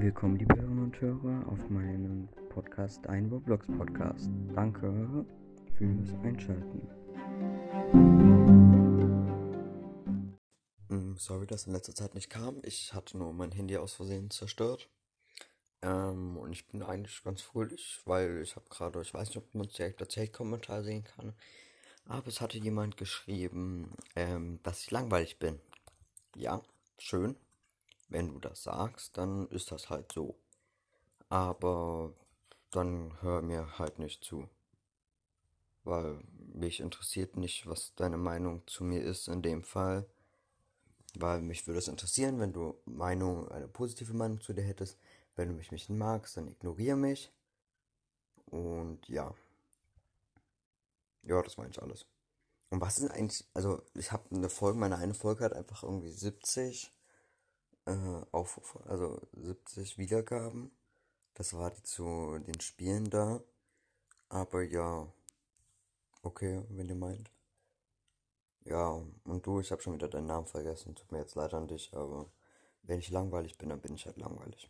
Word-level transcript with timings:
Willkommen, 0.00 0.36
liebe 0.36 0.54
Hörerinnen 0.54 0.84
und 0.84 1.00
Hörer, 1.00 1.48
auf 1.48 1.70
meinem 1.70 2.28
Podcast, 2.50 3.04
ein 3.08 3.26
Roblox 3.30 3.66
Podcast. 3.66 4.30
Danke 4.54 5.26
fürs 5.76 6.14
Einschalten. 6.22 6.88
Mm, 10.88 11.16
Sorry, 11.16 11.48
dass 11.48 11.66
in 11.66 11.72
letzter 11.72 11.96
Zeit 11.96 12.14
nicht 12.14 12.30
kam. 12.30 12.60
Ich 12.62 12.94
hatte 12.94 13.18
nur 13.18 13.32
mein 13.32 13.50
Handy 13.50 13.76
aus 13.76 13.94
Versehen 13.94 14.30
zerstört. 14.30 14.88
Ähm, 15.82 16.36
und 16.36 16.52
ich 16.52 16.68
bin 16.68 16.84
eigentlich 16.84 17.24
ganz 17.24 17.42
fröhlich, 17.42 18.00
weil 18.04 18.40
ich 18.42 18.54
habe 18.54 18.68
gerade, 18.70 19.02
ich 19.02 19.12
weiß 19.12 19.30
nicht, 19.30 19.38
ob 19.38 19.52
man 19.52 19.66
es 19.66 19.72
direkt 19.72 20.00
als 20.00 20.16
Hate-Kommentar 20.16 20.84
sehen 20.84 21.02
kann, 21.02 21.34
aber 22.04 22.28
es 22.28 22.40
hatte 22.40 22.58
jemand 22.58 22.96
geschrieben, 22.96 23.96
ähm, 24.14 24.60
dass 24.62 24.82
ich 24.84 24.92
langweilig 24.92 25.40
bin. 25.40 25.58
Ja, 26.36 26.62
schön. 26.98 27.34
Wenn 28.08 28.28
du 28.28 28.38
das 28.38 28.62
sagst, 28.62 29.16
dann 29.18 29.48
ist 29.48 29.70
das 29.70 29.90
halt 29.90 30.12
so. 30.12 30.38
Aber 31.28 32.12
dann 32.70 33.20
hör 33.20 33.42
mir 33.42 33.78
halt 33.78 33.98
nicht 33.98 34.24
zu. 34.24 34.48
Weil 35.84 36.20
mich 36.36 36.80
interessiert 36.80 37.36
nicht, 37.36 37.66
was 37.66 37.94
deine 37.94 38.16
Meinung 38.16 38.66
zu 38.66 38.84
mir 38.84 39.02
ist 39.02 39.28
in 39.28 39.42
dem 39.42 39.62
Fall. 39.62 40.06
Weil 41.18 41.40
mich 41.40 41.66
würde 41.66 41.78
es 41.78 41.88
interessieren, 41.88 42.40
wenn 42.40 42.52
du 42.52 42.78
Meinung, 42.84 43.48
eine 43.50 43.68
positive 43.68 44.14
Meinung 44.14 44.40
zu 44.40 44.52
dir 44.52 44.62
hättest. 44.62 44.98
Wenn 45.36 45.48
du 45.48 45.54
mich 45.54 45.72
nicht 45.72 45.90
magst, 45.90 46.36
dann 46.36 46.48
ignoriere 46.48 46.96
mich. 46.96 47.32
Und 48.46 49.06
ja. 49.08 49.34
Ja, 51.22 51.42
das 51.42 51.58
war 51.58 51.64
eigentlich 51.64 51.82
alles. 51.82 52.06
Und 52.70 52.80
was 52.80 52.98
ist 52.98 53.10
eigentlich, 53.10 53.46
also 53.54 53.82
ich 53.94 54.12
habe 54.12 54.34
eine 54.34 54.50
Folge, 54.50 54.78
meine 54.78 54.96
eine 54.96 55.14
Folge 55.14 55.44
hat 55.44 55.54
einfach 55.54 55.82
irgendwie 55.82 56.10
70 56.10 56.92
äh, 57.88 58.26
Aufrufe, 58.32 58.80
also 58.88 59.20
70 59.32 59.98
Wiedergaben. 59.98 60.70
Das 61.34 61.54
war 61.54 61.70
die 61.70 61.82
zu 61.82 62.38
den 62.46 62.60
Spielen 62.60 63.10
da. 63.10 63.40
Aber 64.28 64.62
ja, 64.62 65.06
okay, 66.22 66.62
wenn 66.70 66.88
ihr 66.88 66.94
meint. 66.96 67.30
Ja, 68.64 69.00
und 69.24 69.46
du, 69.46 69.60
ich 69.60 69.70
habe 69.72 69.82
schon 69.82 69.94
wieder 69.94 70.08
deinen 70.08 70.26
Namen 70.26 70.46
vergessen. 70.46 70.94
Tut 70.94 71.10
mir 71.12 71.18
jetzt 71.20 71.34
leid 71.34 71.54
an 71.54 71.68
dich, 71.68 71.92
aber 71.94 72.26
wenn 72.82 72.98
ich 73.00 73.10
langweilig 73.10 73.56
bin, 73.58 73.68
dann 73.70 73.80
bin 73.80 73.94
ich 73.94 74.06
halt 74.06 74.16
langweilig. 74.18 74.66